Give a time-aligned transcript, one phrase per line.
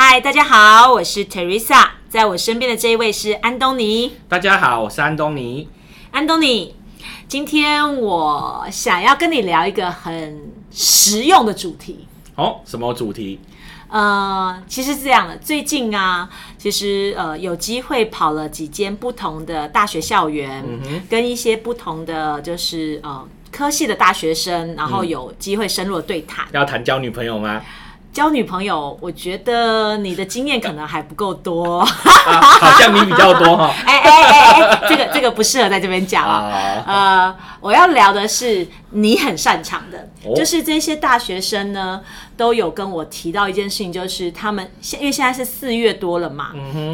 [0.00, 4.12] 嗨，大家好，我是 Teresa，在我身边的这一位是安东尼。
[4.28, 5.68] 大家好，我是安东尼。
[6.12, 6.76] 安东尼，
[7.26, 12.06] 今天我想要跟你聊一个很实用的主题。
[12.36, 13.40] 哦，什么主题？
[13.88, 20.64] 呃，其实是这样的，最近啊，其实呃有机会跑了几间不同的大学校园，
[21.10, 26.46] 跟一些不同的就是呃科系的大学生，然后有机会深入的对谈。
[26.52, 27.60] 要谈交女朋友吗？
[28.18, 33.72] 交女朋友，我觉得你的经验可能还不够多， 好像你比较多哈。
[33.86, 36.82] 哎哎哎哎，这个这个不适合在这边讲啊。
[36.84, 42.00] 呃，我要聊的是你很擅长的，就是这些大学生呢
[42.36, 46.48] 都有跟我提到一件事情，就是他们现因为现在是四月多了嘛，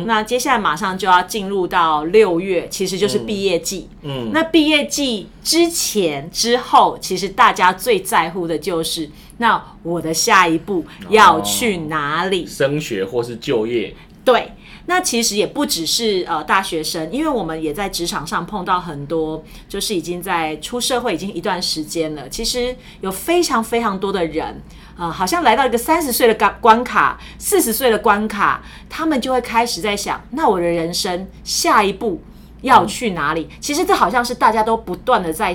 [0.04, 3.88] 那接下来马上就要进入到六月，其实就是毕业季。
[4.02, 9.08] 嗯，那毕业季之前之后，其实大家最在乎的就是。
[9.38, 12.46] 那我的下一步要去哪里？
[12.46, 13.94] 升学或是就业？
[14.24, 14.52] 对，
[14.86, 22.27] 那其实也不只是呃大学生，因为我们也在职场上碰到很多，就是已经在出社会已经一段时间了。
[22.30, 24.62] 其实有非常非常多的人，
[24.96, 32.22] 呃，好像来到一个三十岁的关关卡，四十岁的关卡，他们就会开始在想，那我的人生下一步
[32.62, 33.46] 要去哪里？
[33.60, 35.55] 其实这好像是大家都不断的在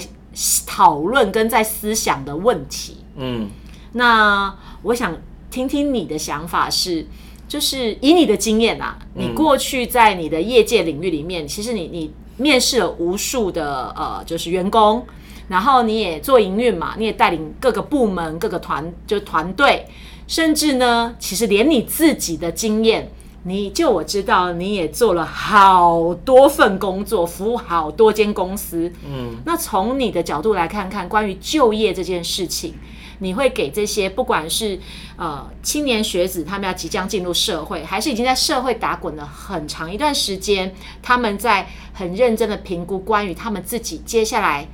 [0.67, 2.97] 讨论跟在思想的问题。
[3.15, 3.49] 嗯。
[3.93, 5.17] 那我想
[5.49, 7.05] 听听你的想法是，
[7.47, 15.05] 就是以你的经验啊，你过去在你的业界领域里面，其实你你面试了无数的呃，就是员工，
[15.47, 19.85] 然后你也做营运嘛，你也带领各个部门、各个团就团队，
[20.27, 23.11] 甚至呢，其实连你自己的经验，
[23.43, 28.93] 你就我知道你也做了好多份工作，服务好多间公司。
[29.03, 32.75] 嗯，那从你的角度来看看关于就业这件事情。
[33.19, 34.79] 你会给这些不管是
[35.17, 44.67] 呃青年学子，他们要即将进入社会，还是已经在社会打滚了很长一段时间，他们在很认真的评估关于他们自己接下来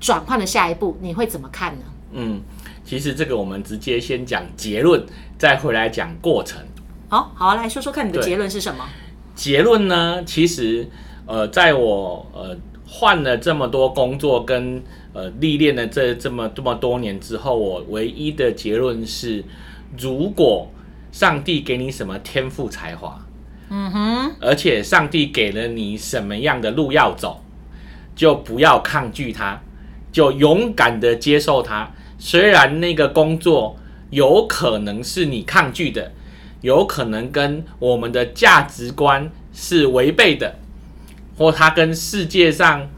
[0.00, 1.84] 转换的下一步，你会怎么看呢？
[2.12, 2.42] 嗯，
[2.84, 5.06] 其实这个我们直接先讲结论，
[5.38, 6.60] 再回来讲过程。
[7.08, 8.84] 好，好，来说说看你的结论是什么？
[9.34, 10.24] 结论呢？
[10.24, 10.88] 其实
[11.26, 14.82] 呃，在我呃换了这么多工作跟。
[15.14, 19.44] 呃，历练了这这么这么多年之后，我唯一的结论是：
[19.98, 20.70] 如果
[21.10, 23.22] 上帝给你什么天赋才华，
[23.68, 27.44] 嗯哼，而且上帝给了你什么样的路要走，
[28.16, 29.60] 就不要抗拒它，
[30.10, 31.90] 就勇敢的接受它。
[32.18, 33.76] 虽然那个工作
[34.08, 36.12] 有可能是你抗拒的，
[36.62, 40.54] 有可能跟我们的价值观是违背的，
[41.36, 42.88] 或它跟世界上。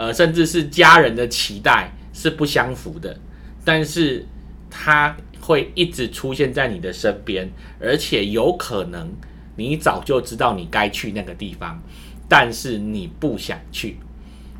[0.00, 3.14] 呃，甚至是家人的期待是不相符的，
[3.62, 4.24] 但是
[4.70, 7.46] 他会一直出现在你的身边，
[7.78, 9.12] 而且有可能
[9.56, 11.78] 你早就知道你该去那个地方，
[12.26, 13.98] 但是你不想去。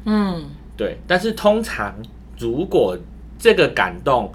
[0.05, 0.45] 嗯，
[0.77, 0.99] 对。
[1.07, 1.97] 但是通常
[2.39, 2.99] 如果
[3.39, 4.31] 这个感动、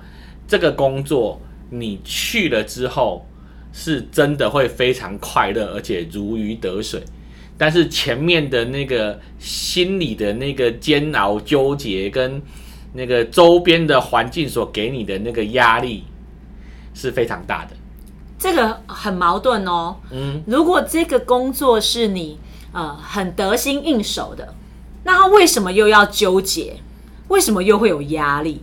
[0.48, 1.40] 这个工作
[1.70, 3.28] 你去了之后，
[3.72, 7.04] 是真的会非常快乐，而且如鱼得水。
[7.58, 12.42] 但是前面的那个心理的那个煎熬、纠结，跟
[12.94, 16.04] 那个周边的环境所给你的那个压力
[16.94, 17.72] 是非常大的。
[18.38, 19.96] 这个很矛盾哦。
[20.12, 22.38] 嗯，如果这个工作是你
[22.74, 24.54] 呃很得心应手的，
[25.04, 26.78] 那他为什么又要纠结？
[27.30, 28.62] 为什么又会有压力？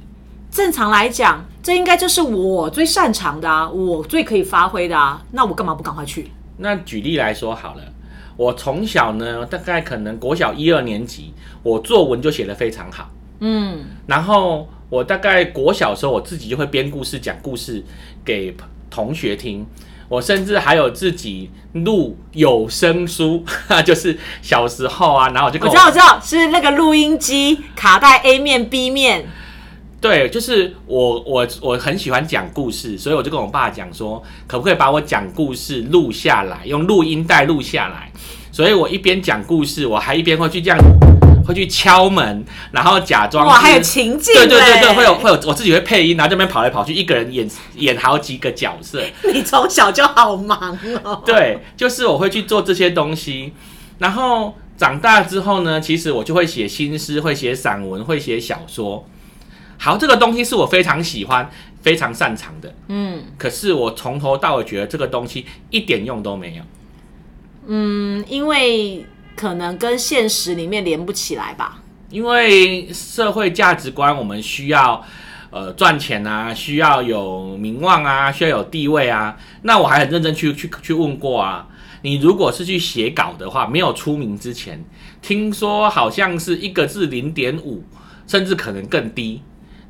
[0.50, 6.30] 正常来讲，这应该就是我最擅长的啊，我最可以发挥的啊，那我干嘛不赶快去？
[6.58, 7.91] 那举例来说好了。
[8.36, 11.32] 我从小呢，大概可能国小一二年级，
[11.62, 13.10] 我作文就写得非常好。
[13.40, 17.84] 嗯，然后我大概国小时候，我自己就会编故事、讲故事
[18.24, 18.56] 给
[18.90, 19.66] 同学听。
[20.08, 23.42] 我甚至还有自己录有声书，
[23.86, 29.26] 就是小时候啊，然后我就我知道，我知道是那个录音机卡带 A 面 B 面。
[30.02, 38.10] 对，就是我我我很喜欢讲故事，所以我就跟我爸讲说，可不可以把我讲故事录下来，用录音带录下来。
[38.50, 40.78] 所以我一边讲故事，我还一边会去这样，
[41.46, 49.00] 会去敲门，然后假装哇，是还有情境对对对对，会有会有，我自己会配音，然后这边跑来跑去，一个人演演好几个角色。
[49.32, 51.22] 你从小就好忙哦。
[51.24, 53.52] 对，就是我会去做这些东西，
[53.98, 59.06] 然后长大之后呢，其实我就会写新诗，会写散文，会写小说。
[59.84, 61.50] 好，这个东西是我非常喜欢、
[61.80, 62.72] 非常擅长的。
[62.86, 66.62] 嗯可是我从头到尾觉得这个东西一点用都没有。
[67.66, 71.82] 嗯，因为可能跟现实里面连不起来吧。
[72.10, 75.04] 因为社会价值观，我们需要
[75.50, 79.36] 呃赚钱啊，需要有名望啊，需要有地位啊。
[79.62, 81.66] 那我还很认真去去去问过啊，
[82.02, 84.84] 你如果是去写稿的话，没有出名之前，
[85.20, 87.82] 听说好像是一个字零点五，
[88.28, 89.42] 甚至可能更低。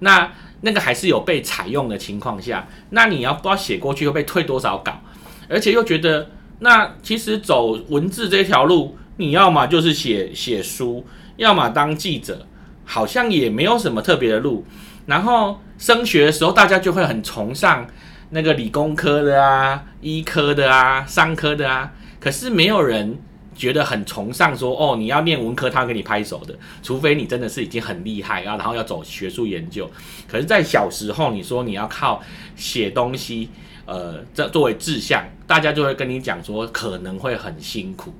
[0.02, 5.00] 那那个还是有被采用的情况下，那你要不知道写过去会被退多少稿，
[5.48, 11.04] 而且又觉得那其实走文字这条路，你要么就是写写书，
[11.36, 12.46] 要么当记者，
[12.84, 14.64] 好像也没有什么特别的路。
[15.06, 17.84] 然后升学的时候，大家就会很崇尚
[18.30, 23.18] 那个理工科的啊、医科的啊、商科的啊，可是没有人
[23.54, 29.90] 觉得很崇尚说哦，你要念文科，他会给你拍手的，除非你真的是已经很厉害啊，然后要走学术研究。
[30.26, 32.22] 可是，在小时候，你说你要靠
[32.56, 33.50] 写东西，
[33.84, 38.12] 呃，这作为志向，大家就会跟你讲说可能会很辛苦。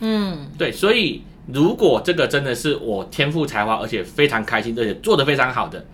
[0.00, 5.84] 嗯，对，所以如果这个真的是我天赋才华，而且非常开心，而且做得非常好的，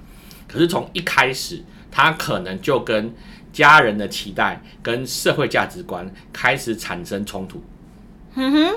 [0.46, 3.14] 可是从一开始，他可能就跟
[3.52, 7.62] 家人的期待、跟社会价值观开始产生冲突。
[8.34, 8.74] 哼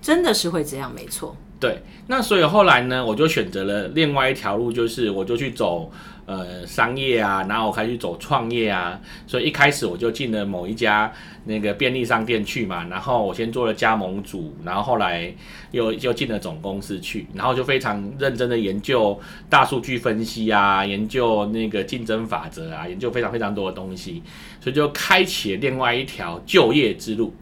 [0.00, 1.36] 真的是会这样，没错。
[1.58, 5.92] 对，那所以后来呢，我就选择了另外一条路，就是我就去走
[6.24, 8.98] 呃商业啊，然后我开始走创业啊。
[9.26, 11.12] 所以一开始我就进了某一家
[11.44, 15.30] 那个便利商店去嘛，然后我先做了加盟组，然后后来
[15.72, 24.22] 又又进了总公司去，然后就非常认真的研究大数据分析啊，研究那个竞争法则啊，研究非常非常多的东西，
[24.62, 27.34] 所以就开启了另外一条就业之路。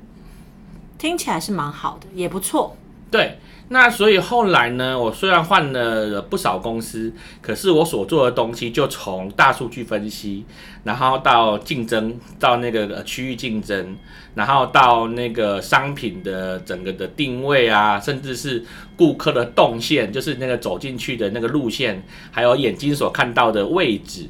[0.98, 2.76] 听起来是蛮好的，也不错。
[3.10, 7.10] 对，那所以后来呢，我虽然换了不少公司，
[7.40, 10.44] 可是我所做的东西就从大数据分析，
[10.84, 13.96] 然后到竞争，到那个区域竞争，
[14.34, 18.62] 然后到那个商品的整个的定位啊，甚至是
[18.94, 24.28] 顾客的动线，就是那个走进去的那个路线，还有眼睛所看到的位置，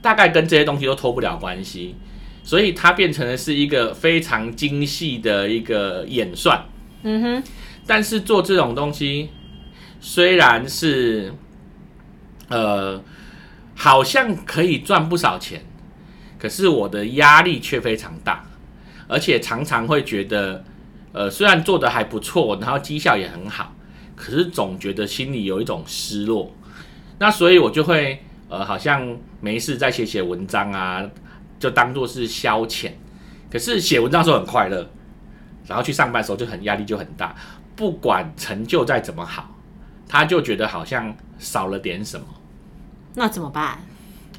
[0.00, 1.96] 大概跟这些东西都脱不了关系。
[2.44, 6.64] 所以它变成的是一个非常精细的一个演算，
[7.02, 7.42] 嗯哼，
[7.86, 9.30] 但是做这种东西，
[10.00, 11.32] 虽然是
[12.48, 13.02] 呃，
[13.74, 15.64] 好像可以赚不少钱，
[16.38, 18.44] 可是我的压力却非常大，
[19.06, 20.64] 而且常常会觉得，
[21.12, 23.74] 呃，虽然做的还不错，然后绩效也很好，
[24.16, 26.54] 可是总觉得心里有一种失落。
[27.18, 31.08] 那所以我就会呃，好像没事再写写文章啊，
[31.62, 32.90] 就当做是消遣。
[33.48, 34.90] 可是写文章的时候很快乐，
[35.68, 37.34] 然后去上班的时候就很压力就很大。
[37.76, 39.54] 不管成就再怎么好，
[40.08, 42.26] 他就觉得好像少了点什么，
[43.14, 43.78] 那怎么办？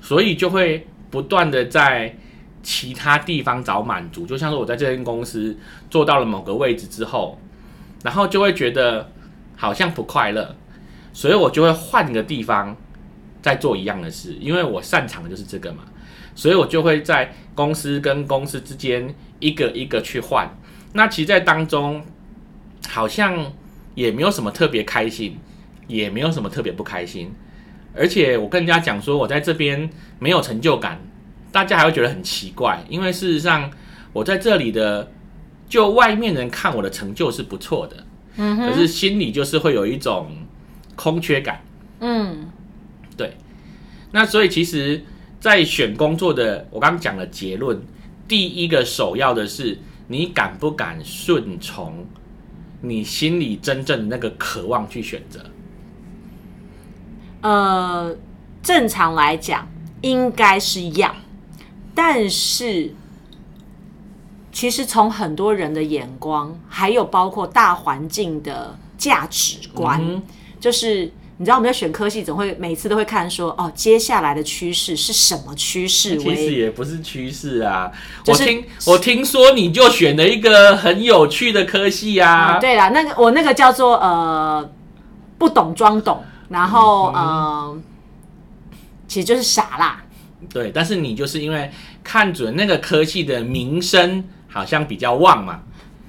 [0.01, 2.15] 所以就会不断的在
[2.61, 4.25] 其他地方找满足。
[4.25, 5.57] 就像是我在这间公司
[5.89, 7.39] 做到了某个位置之后，
[8.03, 9.11] 然后就会觉得
[9.55, 10.55] 好像不快乐，
[11.13, 12.75] 所以我就会换个地方
[13.41, 15.83] 再做一样的事，因为我擅长的就是这个嘛，
[16.35, 20.49] 所以我就会在公司跟公司之间一个一个去换。
[20.93, 22.03] 那其实，在当中
[22.87, 23.51] 好像
[23.95, 25.37] 也没有什么特别开心，
[25.87, 27.31] 也没有什么特别不开心。
[27.95, 30.99] 而且我跟人家讲说我在这边没有成就感，
[31.51, 33.69] 大家还会觉得很奇怪，因为事实上
[34.11, 35.11] 我在这里的，
[35.69, 38.03] 就外面人看我的成就是不错的，
[38.37, 40.31] 嗯可是心里就是会有一种
[40.95, 41.63] 空缺感。
[41.99, 42.49] 嗯，
[43.15, 43.37] 对，
[44.11, 45.03] 那所以其实，
[45.43, 47.77] 在选工作的，我刚刚讲了结论，
[48.29, 52.05] 第一个首要的是你敢不敢顺从
[52.79, 55.41] 你心里真正的那个渴望去选择。
[57.41, 58.15] 呃，
[58.61, 59.67] 正常来讲
[59.99, 61.13] 应该是要，
[61.93, 62.95] 但是
[64.53, 70.23] 其实从很多人的眼光，还有包括大环境的价值观，嗯
[70.61, 76.53] 就是你知道我们在选科系，总会每次都会看说，哦，接下来的趋势是什么趋势其实？
[76.53, 77.91] 也不是趋势啊，
[78.23, 84.69] 就是我听我听说你就选了一个很有趣的科系啊，啊，对啦，那个我那个叫做呃
[85.39, 87.81] 不懂装懂，然后嗯呃
[89.07, 90.03] 其实就是傻啦。
[90.51, 91.71] 对，但是你就是因为
[92.03, 95.61] 看准那个科系的名声好像比较旺嘛，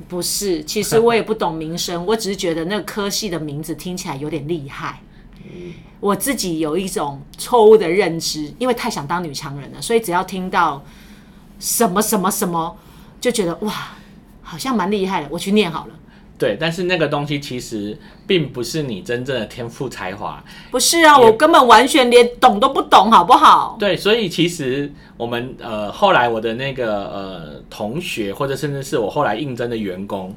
[0.07, 5.01] 不是，其实我也不懂名声，我只是觉得那个科系的名字听起来有点厉害。
[6.01, 10.85] 我自己有一种错误的认知，因为太想当女强人了，所以只要听到
[11.59, 12.77] 什么什么什么，
[13.21, 13.93] 就觉得哇，
[14.43, 15.95] 好像蛮厉害的，我去念好了。
[16.37, 17.97] 对，但是那个东西其实
[18.27, 20.45] 并不是你真正的天赋才华。
[20.73, 23.77] 不是啊，我根本完全连懂都不懂，好不好？
[23.79, 30.35] 对，所以其实我们呃后来我的那个呃同学，或者甚至是我后来应征的员工，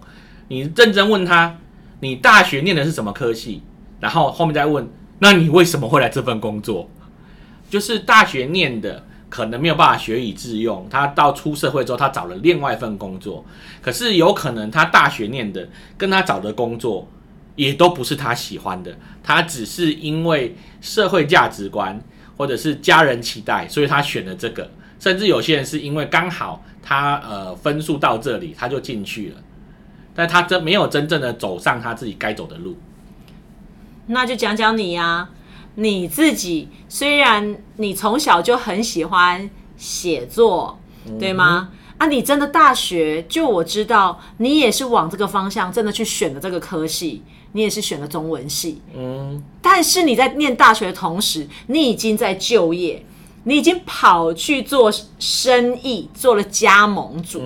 [0.50, 1.58] 你认真问他，
[2.02, 3.64] 你大学念的是什么科系？
[4.00, 4.88] 然后后面再问，
[5.20, 6.90] 那你为什么会来这份工作？
[7.70, 9.04] 就是大学念的。
[9.30, 13.44] 可能没有办法学以致用，他到出社会之后，他找了另外一份工作。
[13.82, 17.06] 可是有可能他大学念的跟他找的工作
[17.58, 22.02] 也都不是他喜欢的，他只是因为社会价值观
[22.38, 24.72] 或者是家人期待，所以他选了这个。
[24.98, 29.36] 甚至有些人是因为刚好他呃分数到这里，他就进去了，
[30.16, 32.78] 但他真没有真正的走上他自己该走的路。
[34.08, 35.30] 那就讲讲你呀。
[35.80, 39.48] 你自己虽然你从小就很喜欢
[39.78, 40.80] 写作，
[41.20, 41.70] 对吗？
[42.00, 47.22] 啊，你真的大学就我知道，你也是往这个方向真的去选的这个科系，
[47.52, 48.82] 你也是选了中文系。
[48.96, 53.06] 嗯，但是你在念大学的同时，你已经在就业，
[53.44, 57.40] 你已经跑去做生意，做了加盟主，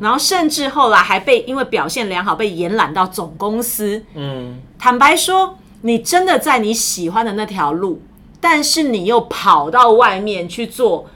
[0.00, 4.02] 然后甚至后来还被因为表现良好被延揽到总公司。
[4.14, 5.58] 嗯，坦白说。
[5.86, 8.00] 你真的在你喜欢的那条路，
[8.40, 11.10] 但是你又跑到外面去做，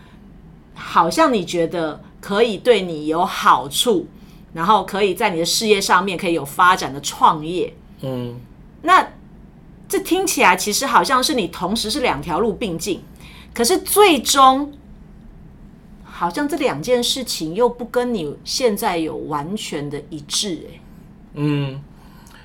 [0.74, 4.06] 好像你觉得可以对你有好处，
[4.52, 7.72] 然后可以在你的事业上面可以有发展的创业。
[8.02, 8.38] 嗯，
[8.82, 9.08] 那
[9.88, 13.02] 这听起来其实好像是你同时是两条路并进，
[13.54, 14.74] 可是最终
[16.04, 20.66] 好像这两件事情又不跟你现在有完全的一致。
[20.70, 20.80] 哎，
[21.36, 21.82] 嗯。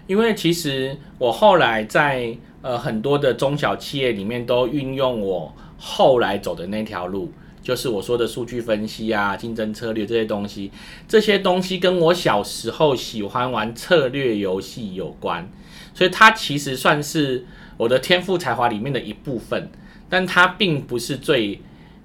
[0.05, 7.31] 因为其实我后来在呃很多的中小企业里面都运用我后来走的那条路，
[7.61, 10.69] 就是我说的数据分析啊、竞争策略这些东西，
[11.07, 15.49] 这些东西跟我小时候喜欢玩策略游戏有关，
[15.93, 17.45] 所以它其实算是
[17.77, 19.69] 我的天赋才华里面的一部分，
[20.09, 21.61] 但它并不是最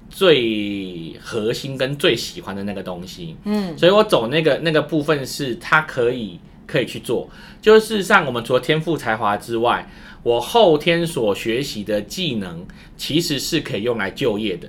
[0.09, 3.37] 最核心跟最喜欢的那个东西。
[3.45, 6.39] 嗯，所以我走那个那个部分是它可以。
[6.69, 7.29] 可以去做，
[7.63, 9.91] 就是事实上，我们除了天赋才华之外，
[10.23, 12.67] 我后天所学习的技能
[12.99, 14.69] 其实是可以用来就业的。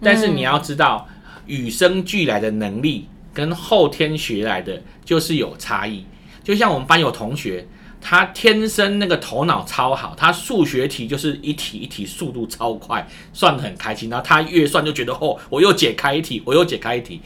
[0.00, 1.08] 但是你要知道，
[1.46, 6.04] 与生俱来的能力跟后天学来的就是有差异。
[6.44, 7.66] 就像我们班有同学，
[8.00, 14.08] 他天生那个头脑超好，他数学题就是一题一题速度超快，算得很开心。
[14.08, 17.20] 然后他越算就觉得哦，我又解开一题，我又解开一题。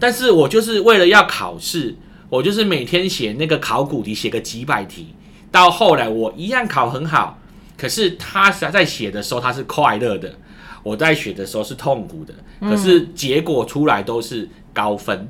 [0.00, 1.94] 但是我就是为了要考试。
[2.28, 5.14] 我就是每天写那个考古题，写个几百题，
[5.50, 7.38] 到后来我一样考很好。
[7.76, 10.34] 可是他在写的时候他是快乐的，
[10.82, 12.34] 我在写的时候是痛苦的。
[12.60, 15.28] 可是结果出来都是高分，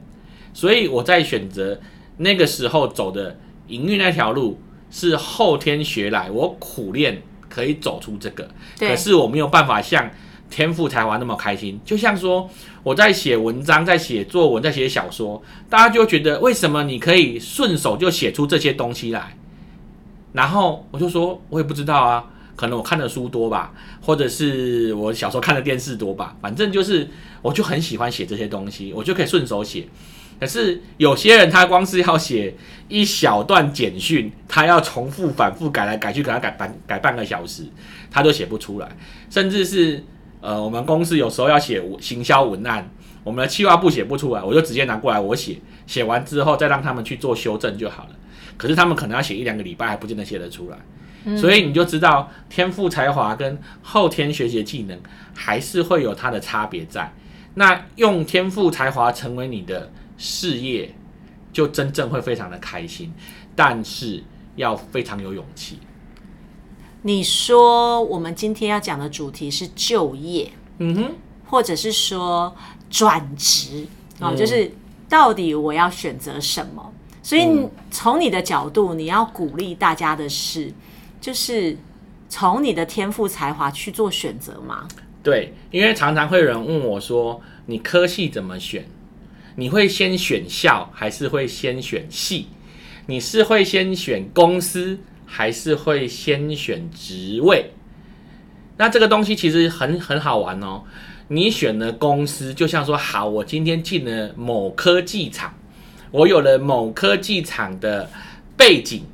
[0.52, 1.80] 所以我在选择
[2.18, 4.60] 那个时候走的营运那条路
[4.90, 8.48] 是后天学来，我苦练可以走出这个。
[8.78, 10.10] 可是我没有办法像。
[10.50, 12.48] 天赋才华那么开心，就像说
[12.84, 19.36] 我在写文章、在写作文、在写小说，大家就觉得为什么你可以顺手就写出这些东西来？
[20.34, 23.72] 然后我就说，我也不知道啊，可能我看的书多吧，
[24.02, 27.08] 或者是我小时候看的电视多吧，反正就是
[27.40, 29.86] 我就很喜欢写这些东西，我就可以顺手写。
[30.38, 32.54] 可是有些人他光是要写
[32.88, 37.64] 一小段简讯，他要重复反复改来改去，给他改半改半个小时，
[38.10, 38.94] 他都写不出来，
[39.30, 40.04] 甚至是。
[40.44, 42.86] 呃，我们公司有时候要写行销文案，
[43.22, 48.10] 我们的企划部写不出来，我就直接拿过来我写，写完之后再让他们去做修正就好了。
[48.58, 50.76] 可是他们可能要写一两个礼拜，还不见得写得出来。
[51.34, 55.00] 所以你就知道，天赋才华跟后天学习技能
[55.34, 57.10] 还是会有它的差别在。
[57.54, 60.94] 那用天赋才华成为你的事业，
[61.54, 63.10] 就真正会非常的开心，
[63.56, 64.22] 但是
[64.56, 65.78] 要非常有勇气。
[67.06, 71.12] 你说我们今天要讲的主题是就业，嗯哼，
[71.44, 72.54] 或者是说
[72.88, 73.87] 转职
[74.18, 74.73] 啊，就是
[75.06, 76.92] 到底我要选择什么？
[77.23, 77.46] 所以
[77.90, 80.73] 从你的角度，你要鼓励大家的是，
[81.20, 81.76] 就是
[82.30, 84.88] 从你的天赋才华去做选择吗？
[85.23, 88.87] 对，因为常常会有人问我说，你科系怎么选？
[89.56, 92.46] 你会先选校还是会先选系？
[93.04, 94.99] 你是会先选公司？
[95.36, 97.72] 还是会先选职位，
[98.76, 100.84] 那这个东西其实很很好玩哦。
[101.26, 105.52] 你选了公司，就像说，好，我今天进了某科技厂，
[106.12, 108.08] 我有了某科技厂的
[108.56, 109.06] 背景，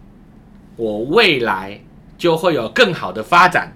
[0.77, 1.81] 我未来
[2.19, 3.75] 就会有更好的发展。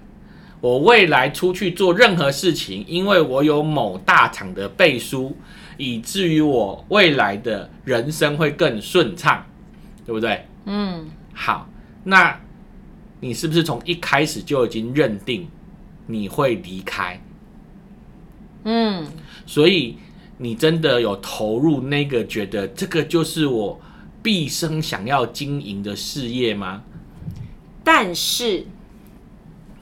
[0.61, 5.35] 我未来出去做任何事情，因为我有某大厂的背书，
[5.77, 9.43] 以至于我未来的人生会更顺畅，
[10.05, 10.45] 对不对？
[10.65, 11.67] 嗯，好，
[12.05, 12.39] 那
[13.19, 15.47] 你是不是从一开始就已经认定
[16.07, 17.19] 你会离开？
[18.63, 19.05] 嗯，
[19.45, 19.97] 所以
[20.37, 23.79] 你真的有投入那个觉得这个就是我
[24.23, 26.83] 毕生想要经营的事业吗？
[27.83, 28.65] 但是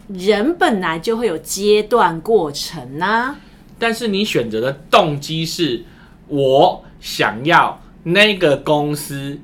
[0.07, 3.35] 人本来就会有阶段过程呐、
[3.79, 5.83] 但是你选择的动机是
[6.27, 9.39] 我想要那个公司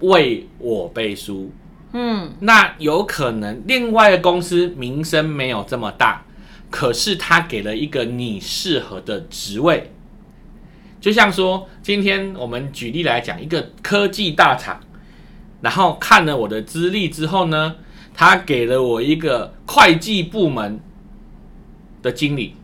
[0.00, 1.50] 为我背书，
[1.92, 6.24] 嗯，那有可能另外的公司名声没有这么大，
[6.70, 9.92] 可是他给了一个你适合的职位。
[11.00, 14.78] 就像说，今天我们举例来讲，一个科技大厂，
[15.62, 17.76] 然后看了我的资历之后呢，
[18.14, 20.78] 他给了我一个会计部门
[22.02, 22.54] 的经理，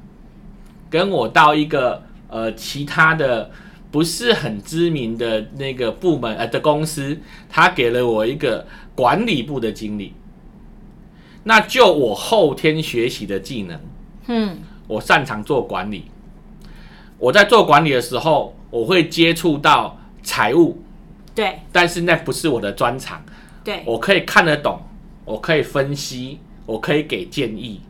[0.88, 3.50] 跟我到一个呃其他的
[3.96, 10.12] 不是很知名的那个部门呃的公司，他给了我一个管理部的经理。
[11.44, 13.80] 那就我后天学习的技能，
[14.26, 16.10] 嗯，我擅长做管理。
[17.16, 20.82] 我在做管理的时候，我会接触到财务，
[21.34, 23.24] 对但是那不是我的专长。
[23.64, 24.78] 对，我可以看得懂，
[25.24, 27.80] 我可以分析，我可以给建议，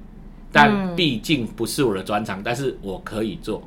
[0.53, 3.61] 但嗯毕竟不是我的专长，但是我可以做。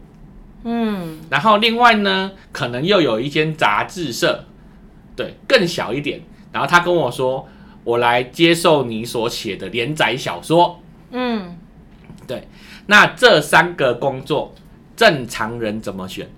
[0.64, 4.46] 嗯然后另外呢，可能又有一间杂志社，
[5.16, 6.22] 对，更小一点。
[6.52, 7.48] 然后他跟我说，
[7.84, 10.82] 我来接受你所写的连载小说。
[11.12, 11.58] 嗯，
[12.28, 12.48] 对，
[12.88, 14.54] 那这三个工作，
[14.96, 16.30] 正常人怎么选？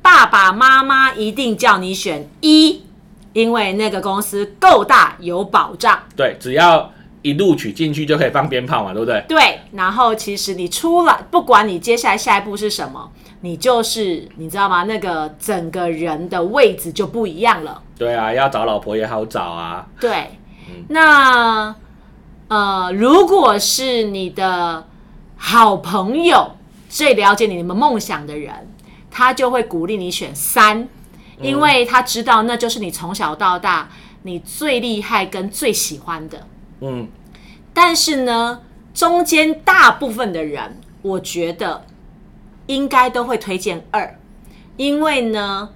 [0.00, 2.82] 爸爸妈妈一定叫你选一，
[3.32, 6.02] 因为那个公司够大，有保障。
[6.16, 9.24] 对，只要一录取进去就可以放鞭炮嘛，对不对？
[9.28, 13.10] 对，然后其实你出来，不管你接下来下一步是什么，
[13.40, 14.82] 你就是你知道吗？
[14.84, 17.82] 那个整个人的位置就不一样了。
[17.96, 19.86] 对啊，要找老婆也好找啊。
[20.00, 20.30] 对，
[20.88, 21.74] 那
[22.48, 24.86] 呃，如果是你的
[25.36, 26.56] 好朋友，
[26.88, 28.52] 最了解你们梦想的人，
[29.10, 30.88] 他就会鼓励你选三，
[31.40, 33.88] 因为他知道那就是你从小到大
[34.22, 36.46] 你最厉害跟最喜欢的。
[36.82, 37.08] 嗯，
[37.72, 38.60] 但是呢，
[38.92, 41.86] 中间大部分的人，我觉得
[42.66, 44.18] 应该都会推荐二，
[44.76, 45.70] 因为呢，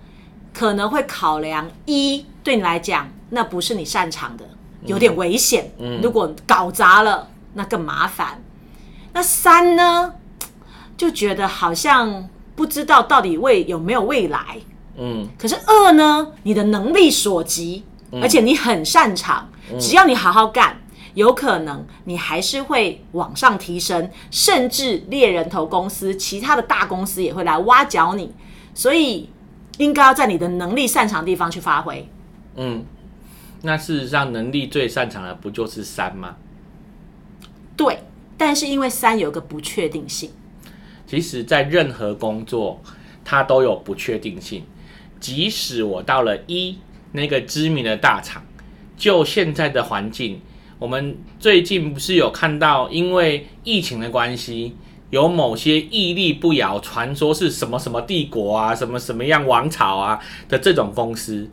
[0.53, 4.45] 可能会考量一对你来讲，那不是你擅长的，
[4.85, 5.71] 有点危险。
[5.79, 8.43] 嗯如果搞砸了，那更麻烦。
[9.13, 10.15] 那三呢，
[10.97, 14.59] 就觉得好像不知道到底未有没有未来。
[14.99, 17.85] 嗯，可是二呢，你的能力所及，
[18.21, 20.77] 而且你很擅长，只要你好好干，
[21.17, 28.33] 有可能你还是会往上提升，甚至猎人头公司、其他的大公司也会来挖角你，
[28.75, 29.31] 所以
[29.79, 32.07] 应该要在你的能力擅长的地方去发挥。
[32.57, 32.85] 嗯，
[33.63, 36.37] 那事实上能力最擅长的不就是三吗？
[37.75, 38.01] 对，
[38.37, 40.31] 但是因为三有个不确定性，
[41.07, 42.83] 其实，在任何工作，
[43.25, 44.65] 它都有不确定性。
[45.19, 46.79] 即使我到了一
[47.13, 48.45] 那个知名的大厂，
[48.99, 50.43] 就现在的环境，
[50.79, 54.75] 我们最近不是有看到，因为疫情的关系，
[55.11, 61.49] 有某些屹立不摇、传说是什么什么帝国啊、什么什么样王朝啊的这种公司，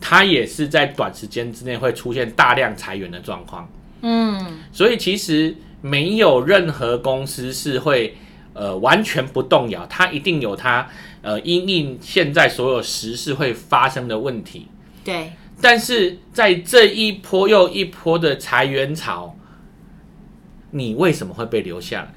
[0.00, 3.66] 它也是在短时间之内会出现大量裁员的状况。
[4.02, 8.14] 嗯，所以其实没有任何公司是会
[8.52, 10.86] 呃完全不动摇，它一定有它
[11.22, 14.68] 呃因应现在所有时事会发生的问题。
[15.02, 19.36] 对，但是在这一波又一波的裁员潮，
[20.70, 22.12] 你为什么会被留下来？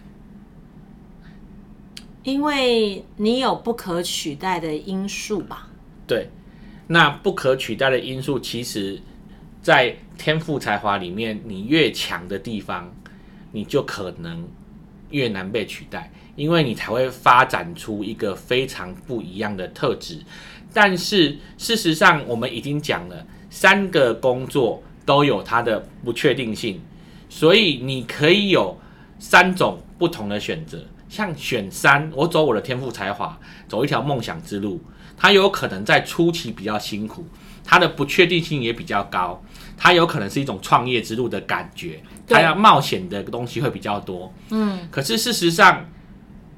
[2.23, 5.69] 因为你有不可取代的因素吧。
[6.05, 6.29] 对，
[6.87, 9.01] 那不可取代的因素，其实，
[9.61, 12.93] 在天赋才华里面，你越强的地方，
[13.53, 14.47] 你就可能
[15.11, 20.19] 越难被取代，因为你才会发展出一个非常不一样的特质。
[20.73, 26.81] 但是事实上，我们已经讲了，三个工作都有它的不确定性，
[27.27, 28.79] 所以你可以有
[29.17, 30.85] 三种不同的选择。
[31.09, 34.79] 像选三，我走我的天赋才华，走一条梦想之路，
[35.17, 37.25] 它有可能在初期比较辛苦，
[37.65, 39.43] 它的不确定性也比较高，
[39.75, 44.31] 它有可能是一种创业之路的感觉，它要冒险的东西会比较多。
[44.51, 45.89] 嗯，可是事实上，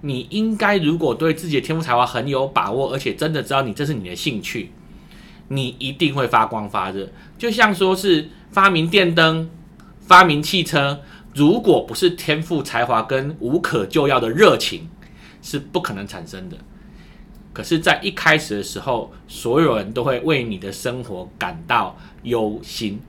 [0.01, 4.71] 你应该如果对自己的天赋才华很有把握，而且真的知道你这是你的兴趣，
[5.47, 7.09] 你一定会发光发热。
[7.37, 9.49] 就像说是发明电灯、
[9.99, 11.01] 发明汽车，
[11.33, 14.89] 如果不是天赋才华跟无可救药的热情，
[15.41, 16.57] 是不可能产生的。
[17.53, 23.01] 可是，在一开始的时候，所有人都会为你的生活感到忧心。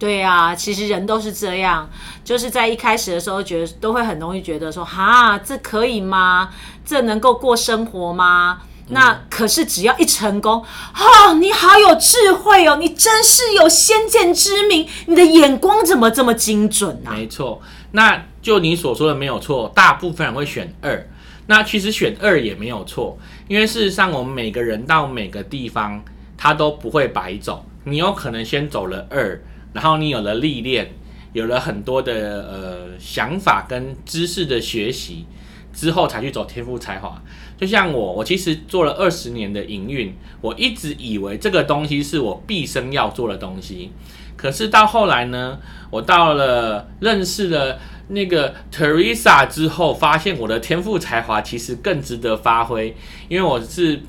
[0.00, 1.88] 对啊，其实人都是这样，
[2.24, 6.48] 就是在一开始的时候，觉得都会很容易觉得说，哈，这可以吗？
[6.86, 8.62] 这能够过生活吗？
[8.88, 17.12] 那可是只要一成功，哦，你好有智慧哦，你真是有先见之明，你的眼光怎么这么精准啊？
[17.12, 17.60] 没错，
[17.92, 21.06] 那就你所说的没有错，大部分人会选二。
[21.46, 26.02] 那其实选二也没有错，因为事实上我们每个人到每个地方，
[26.38, 27.64] 他都不会白走。
[27.84, 29.40] 你有可能先走了二，
[29.72, 30.92] 然后你有了历练，
[31.32, 35.26] 有了很多的呃想法跟知识的学习
[35.72, 37.22] 之后，才去走天赋才华。
[37.56, 43.92] 就像我，我其实做了二十年的营运，我一直以为这个东西是我毕生要做的东西。
[44.36, 45.58] 可是到后来呢，
[45.90, 47.78] 我到了认识了
[48.08, 52.96] 那个 Teresa 之后，发现我的天赋才华其实更值得发挥，
[53.28, 54.00] 因为我是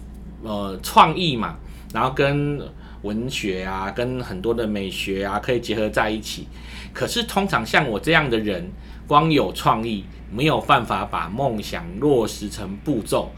[0.42, 1.58] 呃创意嘛，
[1.94, 2.62] 然后跟
[3.02, 6.48] 文学啊，跟很多的美学啊可以结合在一起。
[6.94, 8.70] 可是通常像我这样的人，
[9.08, 13.32] 光有创意，没有办法把梦想落实成步骤。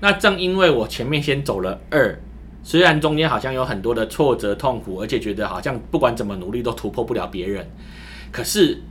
[0.00, 2.18] 那正因为我前面先走了二。
[2.62, 7.66] 虽然中间好像有很多的挫折、痛苦，而且觉得好像不管怎么努力都突破不了别人，
[8.30, 8.82] 可是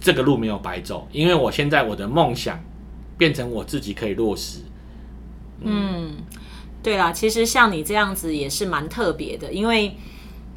[0.00, 2.60] 这个路没有白走，因为我现在我的梦想
[3.16, 4.58] 变成我自己可以落实。
[5.60, 6.16] 嗯，
[6.82, 9.96] 对啦，其实像你这样子也是蛮特别的，因为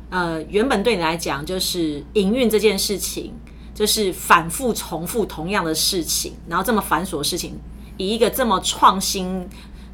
[0.10, 3.34] 呃，原本对你来讲就是营运这件事情，
[3.74, 7.60] 就是反复重复同样的事情，然后这么繁琐的事情，
[7.98, 9.48] 以一个这么创新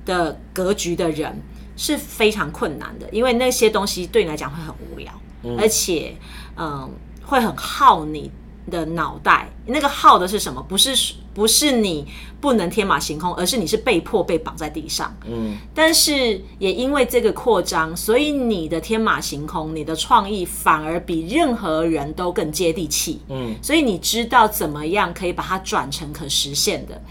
[0.05, 1.41] 的格局的人
[1.75, 5.11] 是非常困难的，因为那些东西对你来讲会很无聊，
[5.57, 6.15] 而且
[6.57, 6.89] 嗯、
[7.23, 8.29] 会很耗你
[8.69, 9.49] 的脑袋。
[9.65, 10.61] 那个耗的是什么？
[10.67, 12.05] 不是不是你
[12.41, 15.15] 不能天马行空，而是你是被迫被绑在地上。
[15.25, 23.21] 嗯，但是也因为这个扩张，所以你的天马行空，你的创意反而比任何人都更接地气。
[23.29, 27.01] 嗯，所以你知道怎么样可以把它转成可实现的。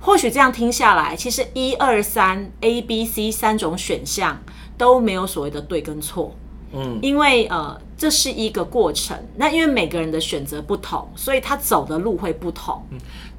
[0.00, 4.42] 或许这样听下来，其实一二三 A、B、C 三种选项
[4.78, 6.34] 都没有所谓的对跟错。
[6.72, 9.16] 嗯，因为呃，这是一个过程。
[9.36, 12.82] 那因为每个人的选择不同，所以他走的路会不同。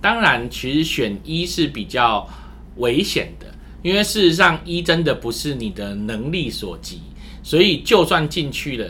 [0.02, 2.28] 当然，其实选一是比较
[2.78, 3.48] 危险的，
[3.82, 7.02] 因为事实上一真的不是你的能力所及，
[7.42, 8.90] 所以就算进去了，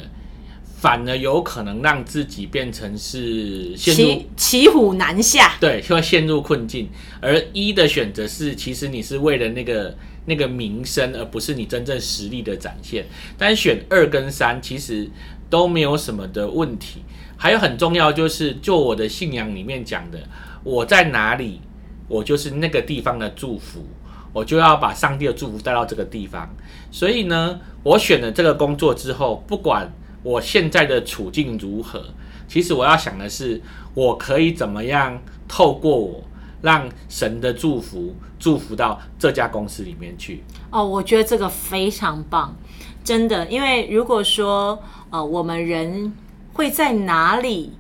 [0.80, 5.56] 反而有可能让自己变成是陷入骑骑虎难下。
[5.60, 6.90] 对，就会陷入困境。
[7.22, 13.06] 而一的选择是，其实你是为了那个那个名声，而不是你真正实力的展现。
[13.38, 15.10] 但选二跟三其实
[15.50, 17.04] 都没有什么的问题。
[17.38, 20.20] 还有很重要就是，就我的信仰里面讲的，
[20.64, 21.60] 我在哪里，
[22.08, 23.84] 我就是那个地方的祝福，
[24.32, 26.56] 我就要把上帝的祝福带到这个地方。
[26.92, 32.06] 所以呢，我选了这个工作之后，不管我现在的处境如何，
[32.48, 33.60] 其实我要想的是，
[33.96, 36.24] 我可以怎么样透过我，
[36.62, 40.44] 让神的祝福祝福到这家公司里面去。
[40.70, 42.56] 哦，我觉得这个非常棒，
[43.04, 43.46] 真的。
[43.48, 46.14] 因为如果说呃，我们人
[46.54, 47.74] 会在哪里，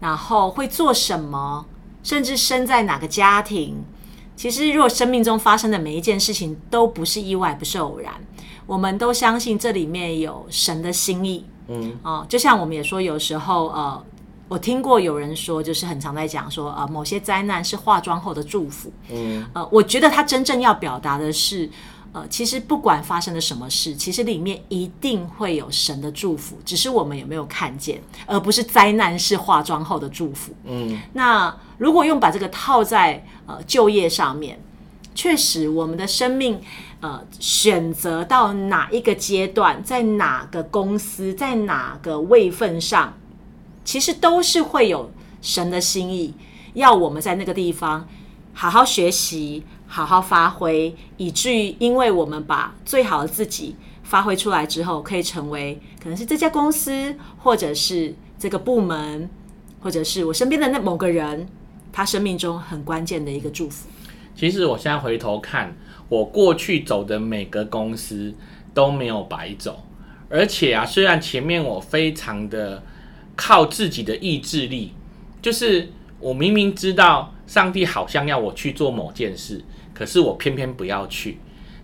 [0.00, 1.66] 然后会做什么，
[2.02, 3.84] 甚至生在哪个家庭，
[4.34, 8.14] 其实如果生命中发生的每一件事情都不是意外，不是偶然，
[8.66, 11.44] 我们都相信这里面有神的心意。
[11.68, 14.04] 嗯，哦，就像我们也说，有时候呃，
[14.50, 18.92] 我听过有人说，就是很常在讲说，呃，某些灾难是化妆后的祝福。
[19.08, 21.70] 嗯，呃，我觉得他真正要表达的是，
[22.12, 30.52] 呃，其实不管发生了什么事，其实里面一定会有神的祝福，只是我们有没有看见，而不是灾难是化妆后的祝福。
[30.64, 34.60] 嗯，那如果用把这个套在呃就业上面，
[35.14, 36.60] 确实我们的生命
[36.98, 43.14] 呃选择到哪一个阶段，在哪个公司，在哪个位份上，
[43.90, 45.10] 其实都是会有
[45.42, 46.32] 神的心意，
[46.74, 48.06] 要我们在那个地方
[48.54, 53.74] 好好学习，好好发挥，以至于因为我们把最好的自己
[54.04, 59.28] 发挥出来之后，可以成为可能是这家公司，或者是这个部门，
[59.80, 61.48] 或者是我身边的那某个人，
[61.92, 63.88] 他生命中很关键的一个祝福。
[64.36, 65.76] 其实我现在回头看，
[66.08, 68.32] 我过去走的每个公司
[68.72, 69.80] 都没有白走，
[70.28, 72.80] 而且啊，虽然前面我非常的
[73.42, 74.92] 靠自己的意志力，
[75.40, 81.38] 就是我明明知道上帝好像要我去做某件事，可是我偏偏不要去。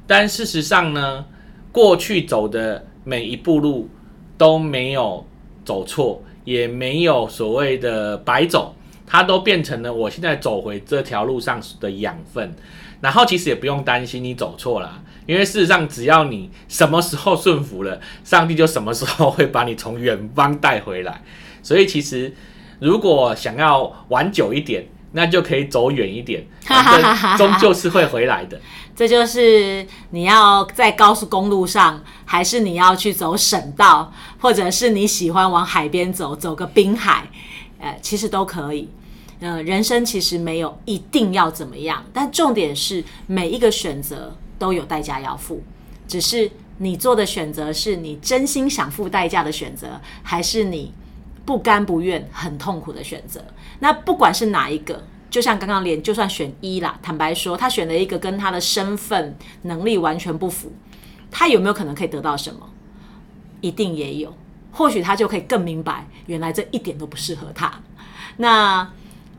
[0.07, 1.25] 但事实上呢，
[1.73, 3.88] 过去走的每一步路
[4.37, 5.27] 都没有
[5.64, 8.75] 走错，也没有所谓的白走，
[9.07, 12.55] 它都变成了我现在走回这条路上的养分。
[13.01, 21.23] 然后其实也不用担心你走错了，因为事实上只要你什么时候顺服了，上帝就什么时候会把你从远方带回来。
[21.67, 22.33] 所以其实
[22.79, 28.61] 如果想要玩久一点，那就可以走远一点， 反正终究是会回来的。
[28.95, 37.29] 这就是你要在高速公路上，还是你要去走省道，或者是你喜欢往海边走，走个滨海，
[37.81, 38.89] 呃，其实都可以。
[39.41, 45.65] 呃，人生其实没有一定要怎么样，但重点是每一个选择都有代价要付，
[46.07, 46.49] 只是
[46.79, 50.93] 你做的选择是你真心想付代价的选择，还是你
[51.47, 53.43] 不甘不愿、很痛苦的选择。
[53.79, 60.73] 那不管是哪一个，就像刚刚连就算选一啦，坦白说，他选了一个跟他的身份、能力完全不符，
[61.31, 62.69] 他有没有可能可以得到什么？
[63.63, 64.35] 一定也有，
[64.73, 67.73] 或许他就可以更明白，原来这一点都不适合他。
[68.37, 68.91] 那。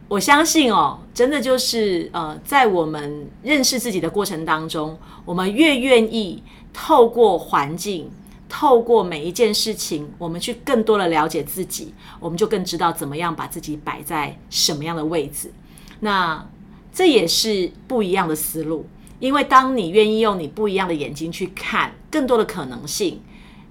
[0.10, 6.41] 我相信哦，真的就是呃，在我们认识自己的过程当中，我们越愿意
[6.72, 8.10] 透过环境，
[8.49, 15.51] 透过每一件事情，我们去更多的了解自己，我们就更知道怎么样把自己摆在什么样的位置。
[15.99, 16.47] 那
[16.93, 18.86] 这也是不一样的思路，
[19.19, 23.21] 因为当你愿意用你不一样的眼睛去看更多的可能性，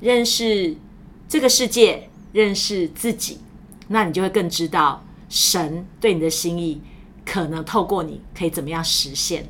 [0.01, 0.77] 认识
[1.29, 3.39] 这个世界，认识自己，
[3.89, 5.03] 那你就会更知道。
[5.29, 6.81] 神对你的心意，
[7.25, 9.49] 可能透过你可以怎么样实现？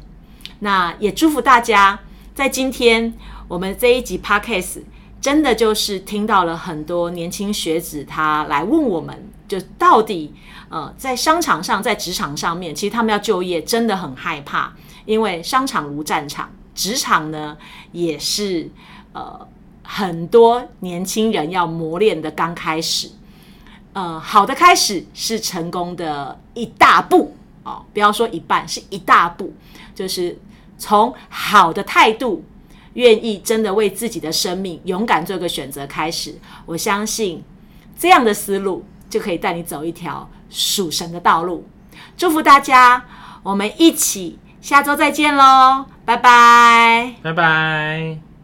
[0.60, 2.00] 那也祝福大家，
[2.34, 3.12] 在今天
[3.46, 4.80] 我们这一集 podcast，
[5.26, 10.32] 真的就是听到了很多年轻学子他来问我们，就到底
[10.68, 14.72] 呃在商场上，在职场上面，其实他们要就业真的很害怕，
[15.04, 17.56] 因为商场如战场，职场呢
[17.90, 18.70] 也是
[19.14, 19.48] 呃
[19.82, 23.10] 很多年轻人要磨练的刚开始。
[23.94, 27.34] 呃，好的开始是成功的一大步
[27.64, 29.52] 哦，不要说一半，是一大步，
[29.92, 30.38] 就是
[30.78, 32.44] 从好的态度，
[32.96, 36.34] 愿意真的为自己的生命勇敢做个选择开始。
[36.66, 37.42] 我相信
[37.98, 41.66] 这样的思路就可以带你走一条属神的道路。
[42.16, 43.04] 祝福大家，
[43.42, 48.35] 我们一起下周再见喽，拜拜，拜拜。